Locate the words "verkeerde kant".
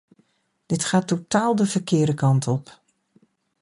1.65-2.47